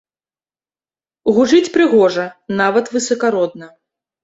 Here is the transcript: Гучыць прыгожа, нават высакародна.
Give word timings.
Гучыць 1.35 1.69
прыгожа, 1.77 2.25
нават 2.65 2.93
высакародна. 2.97 3.73